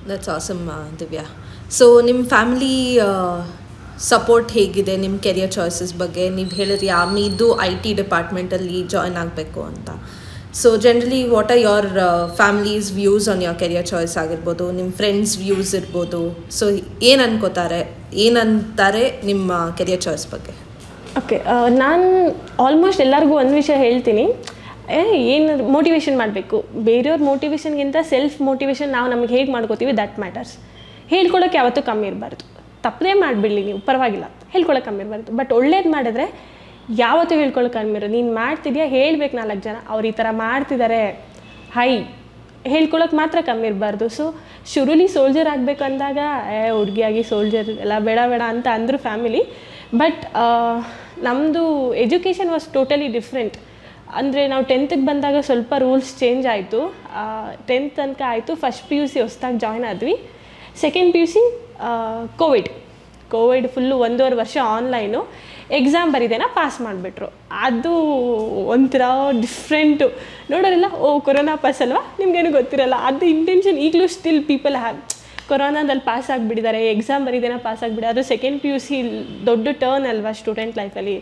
[0.09, 0.63] that's awesome
[1.01, 1.25] Divya.
[1.79, 2.75] So ನಿಮ್ಮ ಫ್ಯಾಮಿಲಿ
[4.09, 6.25] ಸಪೋರ್ಟ್ ಹೇಗಿದೆ ನಿಮ್ಮ ಕೆರಿಯರ್ ಚಾಯ್ಸಸ್ ಬಗ್ಗೆ?
[6.37, 9.91] ನೀವು ಹೇಳಿದ್ರಿ ಯಾಮಿದು ಐ ಟಿ ಡಿಪಾರ್ಟ್ಮೆಂಟಲ್ಲಿ ಜಾಯ್ನ್ ಆಗಬೇಕು ಅಂತ.
[10.61, 11.89] So generally what are your
[12.39, 14.65] families views on your career choice ಆಗಿರ್ಬೋದು?
[14.79, 16.23] ನಿಮ್ಮ ಫ್ರೆಂಡ್ಸ್ ವ್ಯೂಸ್ ಇರ್ಬೋದು?
[16.59, 16.65] ಸೊ
[17.11, 17.81] ಏನು ಅನ್ಕೋತಾರೆ?
[18.25, 20.55] ಏನಂತಾರೆ ನಿಮ್ಮ ಕೆರಿಯರ್ ಚಾಯ್ಸ್ ಬಗ್ಗೆ?
[21.21, 21.37] ಓಕೆ
[21.83, 22.07] ನಾನು
[22.67, 24.27] ಆಲ್ಮೋಸ್ಟ್ ಎಲ್ಲರಿಗೂ ಒಂದು ವಿಷಯ ಹೇಳ್ತೀನಿ.
[24.99, 25.01] ಏ,
[25.35, 26.59] ಏನು ಮೋಟಿವೇಶನ್ ಮಾಡಬೇಕು?
[26.91, 30.55] ಬೇರೆಯವ್ರ ಮೋಟಿವೇಶನ್ಗಿಂತ ಸೆಲ್ಫ್ ಮೋಟಿವೇಶನ್ ನಾವು ನಮಗೆ ಹೇಗೆ ಮಾಡ್ಕೋತೀವಿ ದಟ್ ಮ್ಯಾಟರ್ಸ್
[31.13, 32.45] ಹೇಳ್ಕೊಳಕ್ಕೆ ಯಾವತ್ತೂ ಕಮ್ಮಿ ಇರಬಾರ್ದು.
[32.85, 35.33] ತಪ್ಪದೇ ಮಾಡಿಬಿಡಲಿ ನೀವು, ಪರವಾಗಿಲ್ಲ ಹೇಳ್ಕೊಳಕ್ಕೆ ಕಮ್ಮಿ ಇರಬಾರ್ದು.
[35.41, 36.27] ಬಟ್ ಒಳ್ಳೇದು ಮಾಡಿದ್ರೆ
[36.99, 38.13] ಯಾವತ್ತೂ ಹೇಳ್ಕೊಳಕ್ಕೆ ಕಮ್ಮಿ ಇರೋದು.
[38.13, 38.87] ನೀನು ಮಾಡ್ತಿದ್ಯಾ?
[38.97, 39.77] ಹೇಳ್ಬೇಕು ನಾಲ್ಕು ಜನ.
[39.95, 41.03] ಅವ್ರು ಈ ಥರ ಮಾಡ್ತಿದ್ದಾರೆ
[41.77, 41.91] ಹೈ
[42.73, 44.07] ಹೇಳ್ಕೊಳಕ್ಕೆ ಮಾತ್ರ ಕಮ್ಮಿ ಇರಬಾರ್ದು.
[44.17, 44.25] ಸೊ
[44.73, 46.19] ಶುರುಲಿ ಸೋಲ್ಜರ್ ಆಗಬೇಕು ಅಂದಾಗ,
[46.57, 49.43] ಏ, ಹುಡುಗಿಯಾಗಿ ಸೋಲ್ಜರ್ ಎಲ್ಲ ಬೇಡ ಬೇಡ ಅಂತ ಅಂದರು ಫ್ಯಾಮಿಲಿ
[50.03, 50.23] ಬಟ್
[51.27, 51.63] ನಮ್ಮದು
[52.05, 53.57] ಎಜುಕೇಷನ್ ವಾಸ್ ಟೋಟಲಿ ಡಿಫ್ರೆಂಟ್
[54.19, 56.81] ಅಂದರೆ ನಾವು ಟೆಂತಿಗೆ ಬಂದಾಗ ಸ್ವಲ್ಪ ರೂಲ್ಸ್ ಚೇಂಜ್ ಆಯಿತು.
[57.67, 58.53] ಟೆಂತ್ ತನಕ ಆಯಿತು.
[58.63, 60.15] ಫಸ್ಟ್ ಪಿ ಯು ಸಿ ಹೊಸ್ದಾಗಿ ಜಾಯ್ನ್ ಆದ್ವಿ.
[60.85, 61.43] Second P U C
[62.39, 62.69] COVID
[63.31, 65.21] COVID full ಒಂದೂವರೆ ವರ್ಷ ಆನ್ಲೈನು
[65.79, 67.29] ಎಕ್ಸಾಮ್ ಬರೀದೇನ ಪಾಸ್ ಮಾಡಿಬಿಟ್ರು.
[67.67, 67.93] ಅದು
[68.75, 69.03] ಒಂಥರ
[69.41, 70.07] ಡಿಫ್ರೆಂಟು
[70.51, 72.03] ನೋಡೋರಿಲ್ಲ, ಓ, ಕೊರೋನಾ ಪಾಸ್ ಅಲ್ವಾ?
[72.19, 72.95] ನಿಮಗೇನು ಗೊತ್ತಿರಲ್ಲ.
[73.11, 74.99] ಅದು ಇಂಟೆನ್ಷನ್ ಈಗಲೂ ಸ್ಟಿಲ್ ಪೀಪಲ್ ಹ್ಯಾವ್
[75.49, 78.99] ಕೊರೋನಾದಲ್ಲಿ ಪಾಸ್ ಆಗಿಬಿಟ್ಟಿದ್ದಾರೆ ಎಕ್ಸಾಮ್ ಬರೀದೇನ ಪಾಸ್ ಆಗಿಬಿಡಿ ಸೆಕೆಂಡ್ ಪಿ ಯು ಸಿ
[79.47, 81.17] ದೊಡ್ಡ ಟರ್ನ್ ಅಲ್ವಾ ಸ್ಟೂಡೆಂಟ್ ಲೈಫಲ್ಲಿ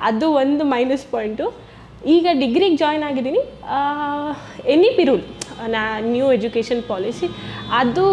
[0.00, 1.46] ಅದು ಒಂದು ಮೈನಸ್ ಪಾಯಿಂಟು
[2.06, 3.40] ಈಗ ಡಿಗ್ರಿಗೆ ಜಾಯ್ನ್ ಆಗಿದ್ದೀನಿ.
[4.72, 5.24] ಎನಿ ಪಿ ರೂಲ್
[5.68, 7.26] ನಾ ನ್ಯೂ ಎಜುಕೇಷನ್ ಪಾಲಿಸಿ
[7.70, 8.06] ಅದು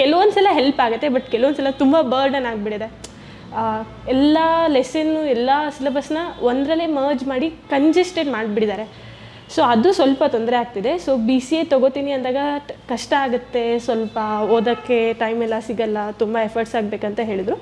[0.00, 2.88] ಕೆಲವೊಂದು ಸಲ ಹೆಲ್ಪ್ ಆಗುತ್ತೆ ಬಟ್ ಕೆಲವೊಂದು ಸಲ ತುಂಬ ಬರ್ಡನ್ ಆಗಿಬಿಡಿದೆ
[4.14, 4.38] ಎಲ್ಲ
[4.74, 6.18] ಲೆಸನ್ನು ಎಲ್ಲ ಸಿಲೆಬಸ್ನ
[6.50, 8.86] ಒಂದರಲ್ಲೇ ಮರ್ಜ್ ಮಾಡಿ ಕಂಜೆಸ್ಟೆಡ್ ಮಾಡಿಬಿಟ್ಟಿದ್ದಾರೆ.
[9.54, 10.92] ಸೊ ಅದು ಸ್ವಲ್ಪ ತೊಂದರೆ ಆಗ್ತಿದೆ.
[11.04, 12.42] ಸೊ ಬಿ ಸಿ ಎ ತೊಗೋತೀನಿ ಅಂದಾಗ
[12.92, 14.18] ಕಷ್ಟ ಆಗುತ್ತೆ, ಸ್ವಲ್ಪ
[14.56, 17.56] ಓದೋಕ್ಕೆ ಟೈಮ್ ಎಲ್ಲ ಸಿಗಲ್ಲ, ತುಂಬ ಎಫರ್ಟ್ಸ್ ಆಗಬೇಕಂತ ಹೇಳಿದರು.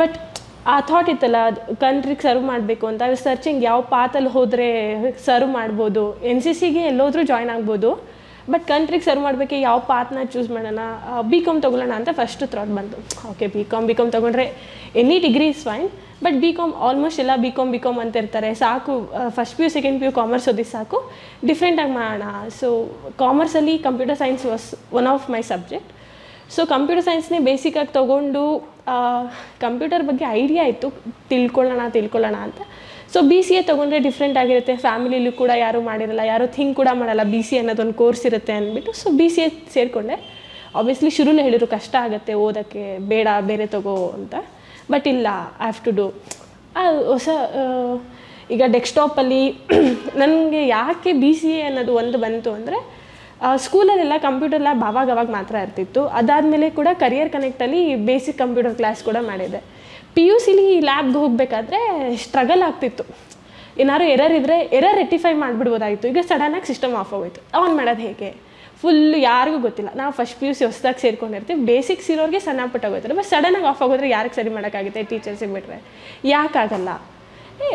[0.00, 0.16] ಬಟ್
[0.74, 1.36] ಆ ಥಾಟ್ ಇತ್ತಲ್ಲ
[1.84, 4.68] ಕಂಟ್ರಿಗೆ ಸರ್ವ್ ಮಾಡಬೇಕು ಅಂತ ಸರ್ಚಿಂಗ್ ಯಾವ ಪಾತಲ್ಲಿ ಹೋದರೆ
[5.28, 7.92] ಸರ್ವ್ ಮಾಡ್ಬೋದು ಎನ್ ಸಿ ಸಿಗೆ ಎಲ್ಲೋದ್ರೂ ಜಾಯ್ನ್ ಆಗ್ಬೋದು.
[8.52, 10.82] ಬಟ್ ಕಂಟ್ರಿಗೆ ಸರ್ವ್ ಮಾಡಬೇಕು ಯಾವ ಪಾತ್ನ ಚೂಸ್ ಮಾಡೋಣ?
[11.32, 12.98] ಬಿ ಕಾಮ್ ತೊಗೊಳ್ಳೋಣ ಅಂತ ಫಸ್ಟ್ ಥ್ರಾಟ್ ಬಂತು.
[13.30, 14.46] Okay B com B com ತೊಗೊಂಡ್ರೆ
[15.02, 15.88] any degree is fine
[16.24, 18.50] but B com almost ಎಲ್ಲ ಬಿ ಕಾಮ್ ಬಿ ಕಾಮ್ ಅಂತ ಇರ್ತಾರೆ.
[18.62, 18.94] ಸಾಕು
[19.38, 20.98] first P U second P U commerce ಓದಿ ಸಾಕು.
[21.50, 22.28] ಡಿಫ್ರೆಂಟಾಗಿ ಮಾಡೋಣ.
[22.60, 22.68] So
[23.24, 24.68] ಕಾಮರ್ಸಲ್ಲಿ computer science was
[25.00, 25.90] one of my subject
[26.54, 28.44] so computer ಸೈನ್ಸ್ನೇ ಬೇಸಿಕಾಗಿ ತೊಗೊಂಡು
[29.66, 30.88] ಕಂಪ್ಯೂಟರ್ ಬಗ್ಗೆ ಐಡಿಯಾ ಇತ್ತು.
[31.30, 32.60] ತಿಳ್ಕೊಳ್ಳೋಣ ತಿಳ್ಕೊಳ್ಳೋಣ ಅಂತ.
[33.12, 34.74] ಸೊ ಬಿ ಸಿ ಎ ತೊಗೊಂಡ್ರೆ ಡಿಫ್ರೆಂಟ್ ಆಗಿರುತ್ತೆ.
[34.84, 39.10] ಫ್ಯಾಮಿಲಿಲೂ ಕೂಡ ಯಾರೂ ಮಾಡಿರಲ್ಲ, ಯಾರೂ ಥಿಂಕ್ ಕೂಡ ಮಾಡಲ್ಲ ಬಿ ಸಿ ಅನ್ನೋದೊಂದು ಕೋರ್ಸ್ ಇರುತ್ತೆ ಅಂದ್ಬಿಟ್ಟು ಸೊ
[39.18, 40.16] ಬಿ ಸಿ ಎ ಸೇರಿಕೊಂಡೆ.
[40.78, 44.34] ಆಬ್ವಿಯಸ್ಲಿ ಶುರುಲೇ ಹೇಳಿದ್ರು ಕಷ್ಟ ಆಗುತ್ತೆ, ಓದೋಕ್ಕೆ ಬೇಡ, ಬೇರೆ ತಗೋ ಅಂತ.
[44.92, 45.26] ಬಟ್ ಇಲ್ಲ
[45.60, 46.06] ಐ ಹ್ಯಾವ್ ಟು ಡೂ
[47.12, 47.28] ಹೊಸ
[48.54, 49.42] ಈಗ ಡೆಸ್ಕ್ಟಾಪಲ್ಲಿ
[50.22, 52.78] ನನಗೆ ಯಾಕೆ ಬಿ ಸಿ ಎ ಅನ್ನೋದು ಒಂದು ಬಂತು ಅಂದರೆ
[53.64, 56.02] ಸ್ಕೂಲಲ್ಲೆಲ್ಲ ಕಂಪ್ಯೂಟರ್ ಲ್ಯಾಬ್ ಆವಾಗ ಅವಾಗ ಮಾತ್ರ ಇರ್ತಿತ್ತು.
[56.18, 59.60] ಅದಾದಮೇಲೆ ಕೂಡ ಕರಿಯರ್ ಕನೆಕ್ಟಲ್ಲಿ ಬೇಸಿಕ್ ಕಂಪ್ಯೂಟರ್ ಕ್ಲಾಸ್ ಕೂಡ ಮಾಡಿದೆ.
[60.14, 61.80] ಪಿ ಯು ಸಿಲಿ ಲ್ಯಾಬ್ಗೆ ಹೋಗಬೇಕಾದ್ರೆ
[62.24, 63.04] ಸ್ಟ್ರಗಲ್ ಆಗ್ತಿತ್ತು.
[63.82, 66.08] ಏನಾದ್ರು ಎರರ್ ಇದ್ದರೆ ಎರರ್ ರೆಟಿಫೈ ಮಾಡಿಬಿಡ್ಬೋದಾಗಿತ್ತು.
[66.12, 67.40] ಈಗ ಸಡನ್ನಾಗಿ ಸಿಸ್ಟಮ್ ಆಫ್ ಆಗೋಯ್ತು.
[67.60, 68.30] ಆನ್ ಮಾಡೋದು ಹೇಗೆ?
[68.82, 69.90] ಫುಲ್ಲು ಯಾರಿಗೂ ಗೊತ್ತಿಲ್ಲ.
[70.00, 71.60] ನಾವು ಫಸ್ಟ್ ಪಿ ಯು ಸಿ ಹೊಸದಾಗಿ ಸೇರ್ಕೊಂಡಿರ್ತೀವಿ.
[71.70, 75.02] ಬೇಸಿಕ್ಸ್ ಇರೋರಿಗೆ ಸಣ್ಣ ಪುಟ್ಟ ಹೋಗ್ತಾರೆ ಬಟ್ ಸಡನ್ನಾಗಿ ಆಫ್ ಆಗೋದ್ರೆ ಯಾರಿಗೆ ಸರಿ ಮಾಡೋಕ್ಕಾಗುತ್ತೆ?
[75.10, 75.78] ಟೀಚರ್ಸಿಗೆ ಬಿಟ್ಟರೆ
[76.34, 76.90] ಯಾಕಾಗಲ್ಲ?
[77.66, 77.70] ಏ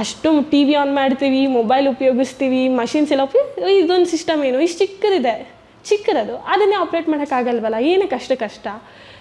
[0.00, 4.58] ಅಷ್ಟು ಟಿ ವಿ ಆನ್ ಮಾಡ್ತೀವಿ ಮೊಬೈಲ್ ಉಪಯೋಗಿಸ್ತೀವಿ ಮಷಿನ್ಸ್ ಎಲ್ಲ ಉಪಯೋಗ ಇದೊಂದು ಸಿಸ್ಟಮ್ ಏನು?
[4.66, 5.34] ಇಷ್ಟು ಚಿಕ್ಕದಿದೆ.
[5.90, 6.34] ಚಿಕ್ಕದದು.
[6.52, 8.66] ಅದನ್ನೇ ಆಪ್ರೇಟ್ ಮಾಡೋಕ್ಕಾಗಲ್ವಲ್ಲ ಏನಕ್ಕೆ ಅಷ್ಟು ಕಷ್ಟ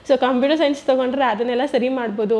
[0.07, 2.39] ಸೊ ಕಂಪ್ಯೂಟರ್ ಸೈನ್ಸ್ ತೊಗೊಂಡ್ರೆ ಅದನ್ನೆಲ್ಲ ಸರಿ ಮಾಡ್ಬೋದು.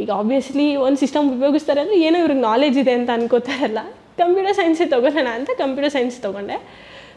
[0.00, 3.80] ಈಗ ಆಬ್ವಿಯಸ್ಲಿ ಒಂದು ಸಿಸ್ಟಮ್ ಉಪಯೋಗಿಸ್ತಾರೆ ಅಂದರೆ ಏನೋ ಇವ್ರಿಗೆ ನಾಲೆಜ್ ಇದೆ ಅಂತ ಅನ್ಕೋತಾರಲ್ಲ.
[4.22, 6.58] ಕಂಪ್ಯೂಟರ್ ಸೈನ್ಸೇ ತೊಗೊಳ್ಳೋಣ ಅಂತ ಕಂಪ್ಯೂಟರ್ ಸೈನ್ಸ್ ತೊಗೊಂಡೆ.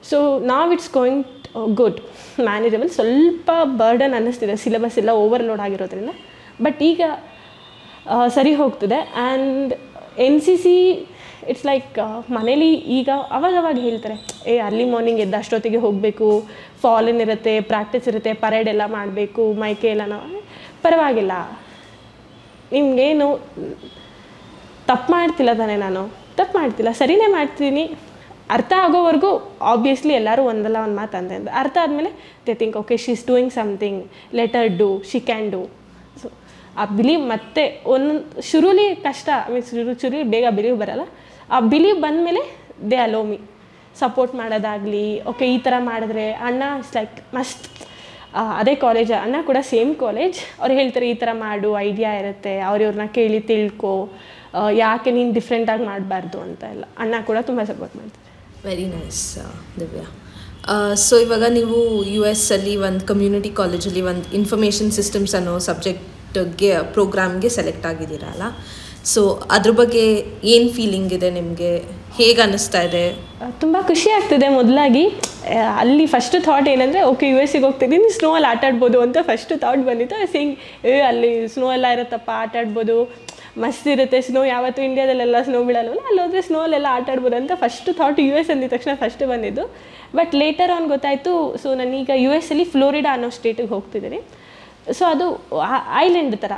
[0.10, 0.18] ಸೊ
[0.52, 1.26] ನಾವು ಇಟ್ಸ್ ಗೋಯಿಂಗ್
[1.80, 2.00] ಗುಡ್
[2.48, 3.50] ಮ್ಯಾನೇಜಬಲ್ ಸ್ವಲ್ಪ
[3.82, 4.56] ಬರ್ಡನ್ ಅನ್ನಿಸ್ತಿದೆ.
[4.64, 6.14] ಸಿಲೆಬಸ್ ಎಲ್ಲ ಓವರ್ಲೋಡ್ ಆಗಿರೋದ್ರಿಂದ.
[6.66, 7.02] ಬಟ್ ಈಗ
[8.38, 9.00] ಸರಿ ಹೋಗ್ತಿದೆ.
[9.24, 9.74] And
[10.25, 10.75] N C C
[11.51, 11.98] it's like
[12.38, 14.18] ಮನೇಲಿ ಈಗ ಅವಾಗವಾಗ ಹೇಳ್ತಾರೆ,
[14.51, 16.28] ಏ ಅರ್ಲಿ ಮಾರ್ನಿಂಗ್ ಎದ್ದು ಅಷ್ಟೊತ್ತಿಗೆ ಹೋಗಬೇಕು
[16.84, 20.42] ಫಾಲಿನ್ ಇರುತ್ತೆ ಪ್ರಾಕ್ಟೀಸ್ ಇರುತ್ತೆ ಪರೇಡ್ ಎಲ್ಲ ಮಾಡಬೇಕು, ಮೈಕೆ ಎಲ್ಲ ನಾವು
[20.86, 21.34] ಪರವಾಗಿಲ್ಲ.
[22.75, 23.30] ನಿಮಗೇನು,
[24.89, 26.04] ತಪ್ಪು ಮಾಡ್ತಿಲ್ಲ ತಾನೇ ನಾನು?
[26.38, 27.84] ತಪ್ಪು ಮಾಡ್ತಿಲ್ಲ, ಸರಿನೇ ಮಾಡ್ತೀನಿ.
[28.56, 29.32] ಅರ್ಥ ಆಗೋವರೆಗೂ
[29.72, 32.12] ಆಬ್ವಿಯಸ್ಲಿ ಎಲ್ಲರೂ ಒಂದಲ್ಲ ಒಂದು ಮಾತು ಅಂದ ಅರ್ಥ ಆದಮೇಲೆ
[32.46, 34.00] they think okay she doing something
[34.39, 35.62] later do she can do
[36.82, 41.06] ಆ ಬಿಲೀವ್ ಮತ್ತೆ ಒಂದೊಂದು ಶುರುಲಿ ಕಷ್ಟ ಮೀನ್ಸ್ ಶುರು ಶುರು ಬೇಗ ಬಿಲೀವ್ ಬರಲ್ಲ.
[41.56, 42.44] ಆ ಬಿಲೀವ್ ಬಂದಮೇಲೆ
[42.92, 43.38] ದೇ ಅಲೋ ಮಿ
[44.02, 47.66] ಸಪೋರ್ಟ್ ಮಾಡೋದಾಗಲಿ ಓಕೆ ಈ ಥರ ಮಾಡಿದ್ರೆ ಅಣ್ಣ ಇಟ್ಸ್ ಲೈಕ್ ಮಸ್ತ್
[48.62, 52.54] ಅದೇ ಕಾಲೇಜ್ ಅಣ್ಣ ಕೂಡ ಸೇಮ್ ಕಾಲೇಜ್ ಅವ್ರು ಹೇಳ್ತಾರೆ, ಈ ಥರ ಮಾಡು ಐಡಿಯಾ ಇರುತ್ತೆ.
[52.70, 53.94] ಅವ್ರವ್ರನ್ನ ಕೇಳಿ ತಿಳ್ಕೊ.
[54.84, 56.86] ಯಾಕೆ ನೀನು ಡಿಫ್ರೆಂಟಾಗಿ ಮಾಡಬಾರ್ದು ಅಂತ ಎಲ್ಲ.
[57.04, 58.30] ಅಣ್ಣ ಕೂಡ ತುಂಬ ಸಪೋರ್ಟ್ ಮಾಡ್ತಾರೆ.
[58.68, 59.24] Very nice
[59.80, 60.06] Divya.
[61.08, 61.78] ಸೊ ಇವಾಗ ನೀವು
[62.16, 66.06] ಯು ಎಸ್ ಅಲ್ಲಿ ಒಂದು ಕಮ್ಯುನಿಟಿ ಕಾಲೇಜಲ್ಲಿ ಒಂದು ಇನ್ಫಾರ್ಮೇಷನ್ ಸಿಸ್ಟಮ್ಸ್ ಅನ್ನೋ ಸಬ್ಜೆಕ್ಟ್
[66.62, 68.44] ಗೆ ಪ್ರೋಗ್ರಾಮ್ಗೆ ಸೆಲೆಕ್ಟ್ ಆಗಿದ್ದೀರಲ್ಲ?
[69.14, 69.22] ಸೊ
[69.56, 70.04] ಅದ್ರ ಬಗ್ಗೆ
[70.54, 71.72] ಏನು ಫೀಲಿಂಗ್ ಇದೆ ನಿಮಗೆ?
[72.18, 73.04] ಹೇಗೆ ಅನ್ನಿಸ್ತಾ ಇದೆ?
[73.62, 75.04] ತುಂಬ ಖುಷಿ ಆಗ್ತಿದೆ ಮೊದಲಾಗಿ.
[75.82, 80.18] ಅಲ್ಲಿ ಫಸ್ಟ್ ಥಾಟ್ ಏನಂದರೆ ಓಕೆ ಯು ಎಸ್ಸಿಗೆ ಹೋಗ್ತಿದ್ದೀನಿ ಸ್ನೋ ಅಲ್ಲಿ ಆಟಾಡ್ಬೋದು ಅಂತ ಫಸ್ಟ್ ಥಾಟ್ ಬಂದಿತ್ತು.
[80.34, 80.54] ಸಿಂಗ್
[80.90, 82.98] ಏ, ಅಲ್ಲಿ ಸ್ನೋ ಎಲ್ಲ ಇರುತ್ತಪ್ಪ ಆಟಾಡ್ಬೋದು
[83.64, 86.02] ಮಸ್ತ್ ಇರುತ್ತೆ ಸ್ನೋ ಯಾವತ್ತು ಇಂಡಿಯಾದಲ್ಲೆಲ್ಲ ಸ್ನೋ ಬೀಳಲ್ವಲ್ಲ?
[86.10, 89.64] ಅಲ್ಲಿ ಹೋದರೆ ಸ್ನೋ ಅಲ್ಲೆಲ್ಲ ಆಟ ಆಡ್ಬೋದು ಅಂತ ಫಸ್ಟ್ ಥಾಟ್ ಯು ಎಸ್ ಅಂದಿದ ತಕ್ಷಣ ಫಸ್ಟ್ ಬಂದಿದ್ದು.
[90.18, 91.34] ಬಟ್ ಲೇಟರ್ ಆನ್ ಗೊತ್ತಾಯಿತು
[91.64, 94.20] ಸೊ ನಾನೀಗ ಯು ಎಸ್ ಅಲ್ಲಿ ಫ್ಲೋರಿಡಾ ಅನ್ನೋ ಸ್ಟೇಟಿಗೆ ಹೋಗ್ತಿದ್ದೀನಿ.
[94.98, 95.26] ಸೊ ಅದು
[96.04, 96.54] ಐಲ್ಯಾಂಡ್ ಥರ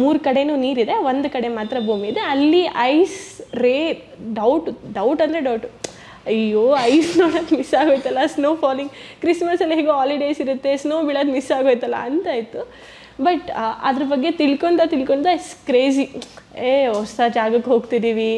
[0.00, 2.22] ಮೂರು ಕಡೆಯೂ ನೀರಿದೆ, ಒಂದು ಕಡೆ ಮಾತ್ರ ಭೂಮಿ ಇದೆ.
[2.32, 2.62] ಅಲ್ಲಿ
[2.94, 3.20] ಐಸ್
[3.64, 3.76] ರೇ
[4.40, 5.68] ಡೌಟ್ ಡೌಟ್ ಅಂದರೆ ಡೌಟು
[6.32, 8.20] ಅಯ್ಯೋ ಐಸ್ ನೋಡೋದು ಮಿಸ್ ಆಗೋಯ್ತಲ್ಲ.
[8.34, 8.90] ಸ್ನೋ ಫಾಲಿಂಗ್
[9.22, 12.62] ಕ್ರಿಸ್ಮಸಲ್ಲಿ ಹೇಗೋ ಹಾಲಿಡೇಸ್ ಇರುತ್ತೆ ಸ್ನೋ ಬೀಳೋದು ಮಿಸ್ ಆಗೋಯ್ತಲ್ಲ ಅಂತ ಇತ್ತು.
[13.26, 13.48] ಬಟ್
[13.88, 16.04] ಅದ್ರ ಬಗ್ಗೆ ತಿಳ್ಕೊತ ತಿಳ್ಕೊತ ಇಟ್ಸ್ ಕ್ರೇಜಿ
[16.68, 18.30] ಏ, ಹೊಸ ಜಾಗಕ್ಕೆ ಹೋಗ್ತಿದ್ದೀವಿ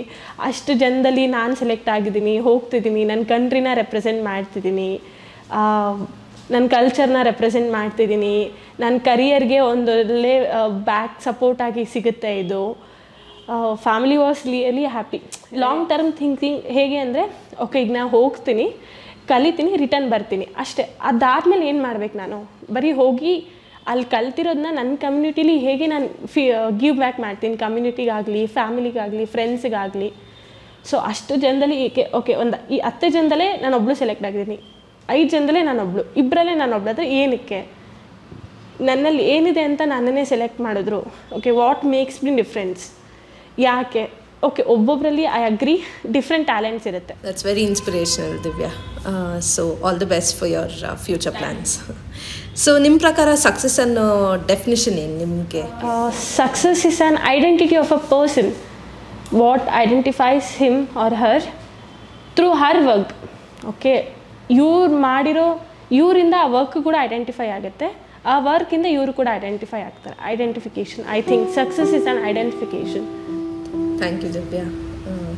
[0.49, 4.91] ಅಷ್ಟು ಜನದಲ್ಲಿ ನಾನು ಸೆಲೆಕ್ಟ್ ಆಗಿದ್ದೀನಿ ಹೋಗ್ತಿದ್ದೀನಿ ನನ್ನ ಕಂಟ್ರಿನ ರೆಪ್ರೆಸೆಂಟ್ ಮಾಡ್ತಿದ್ದೀನಿ
[6.55, 8.35] ನನ್ನ ಕಲ್ಚರ್ನ ರೆಪ್ರೆಸೆಂಟ್ ಮಾಡ್ತಿದ್ದೀನಿ
[8.83, 10.35] ನನ್ನ ಕರಿಯರ್ಗೆ ಒಂದು ಒಳ್ಳೆ
[10.91, 12.63] ಬ್ಯಾಕ್ ಸಪೋರ್ಟ್ ಆಗಿ ಸಿಗುತ್ತೆ ಇದು.
[13.85, 15.19] Family was really happy
[15.63, 17.25] long term thinking ಹೇಗೆ ಅಂದರೆ
[17.65, 18.67] ಓಕೆ ಈಗ ನಾನು ಹೋಗ್ತೀನಿ,
[19.31, 20.47] ಕಲಿತೀನಿ ರಿಟರ್ನ್ ಬರ್ತೀನಿ.
[20.63, 20.85] ಅಷ್ಟೇ.
[21.11, 22.39] ಅದಾದಮೇಲೆ ಏನು ಮಾಡ್ಬೇಕು ನಾನು?
[22.77, 23.35] ಬರೀ ಹೋಗಿ
[23.93, 26.43] ಅಲ್ಲಿ ಕಲ್ತಿರೋದನ್ನ ನನ್ನ ಕಮ್ಯುನಿಟಿಲಿ ಹೇಗೆ ನಾನು ಫಿ
[26.83, 27.55] ಗಿವ್ ಬ್ಯಾಕ್ ಮಾಡ್ತೀನಿ?
[27.65, 30.11] ಕಮ್ಯುನಿಟಿಗಾಗಲಿ ಫ್ಯಾಮಿಲಿಗಾಗಲಿ ಫ್ರೆಂಡ್ಸ್ಗಾಗಲಿ
[30.91, 34.59] ಸೊ ಅಷ್ಟು ಜನದಲ್ಲಿ ಏಕೆ ಓಕೆ ಒಂದು ಈ ಹತ್ತು ಜನದಲ್ಲೇ ನಾನು ಒಬ್ಬಳು ಸೆಲೆಕ್ಟ್ ಆಗಿದ್ದೀನಿ.
[35.19, 36.03] ಐದು ಜನದಲ್ಲೇ ನಾನೊಬ್ಳು.
[36.23, 37.61] ಇಬ್ಬರಲ್ಲೇ ನಾನೊಬ್ಳು ಆದರೆ ಏನಕ್ಕೆ?
[38.89, 41.01] ನನ್ನಲ್ಲಿ ಏನಿದೆ ಅಂತ ನನ್ನನ್ನೇ ಸೆಲೆಕ್ಟ್ ಮಾಡಿದ್ರು.
[41.39, 42.85] Okay what makes me difference
[43.69, 44.05] ಯಾಕೆ?
[44.49, 45.75] ಓಕೆ ಒಬ್ಬೊಬ್ಬರಲ್ಲಿ ಐ ಅಗ್ರಿ
[46.17, 47.15] ಡಿಫ್ರೆಂಟ್ ಟ್ಯಾಲೆಂಟ್ಸ್ ಇರುತ್ತೆ.
[47.27, 48.71] That's very inspirational Divya
[49.55, 50.75] so all the best for your
[51.07, 51.73] future plans
[52.65, 54.07] so ನಿಮ್ಮ ಪ್ರಕಾರ ಸಕ್ಸಸ್ ಅನ್ನೋ
[54.53, 55.63] ಡೆಫಿನಿಷನ್ ಏನು ನಿಮಗೆ?
[56.41, 58.51] Success is an identity of a person
[59.43, 61.47] what identifies him or her
[62.39, 63.13] through her work
[63.73, 63.95] okay
[64.61, 65.49] ಇವ್ರು ಮಾಡಿರೋ
[66.01, 67.89] ಇವರಿಂದ ಆ work ಕೂಡ ಐಡೆಂಟಿಫೈ ಆಗುತ್ತೆ.
[68.34, 73.06] ಆ ವರ್ಕಿಂದ ಇವರು ಕೂಡ ಐಡೆಂಟಿಫೈ ಆಗ್ತಾರೆ identification I think success is on identification
[74.02, 74.66] thank you Divya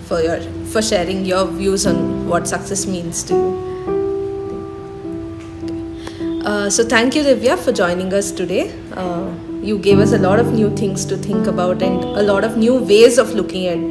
[0.09, 2.01] for your for sharing your views on
[2.33, 3.49] what success means to you
[6.43, 8.61] Uh, so thank you Divya for joining us today.
[8.93, 9.27] Uh,
[9.61, 12.57] you gave us a lot of new things to think about and a lot of
[12.57, 13.83] new ways of looking at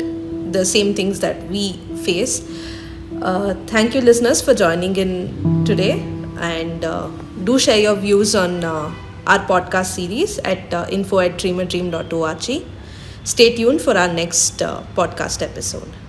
[0.53, 1.65] the same things that we
[1.99, 2.35] face.
[3.23, 5.13] Uh, thank you listeners for joining in
[5.65, 5.93] today
[6.51, 6.85] and
[7.46, 8.94] do share your views on uh,
[9.28, 12.66] our podcast series at uh, info at dreamerdream.org.
[13.24, 16.05] Stay tuned for our next uh, podcast episode.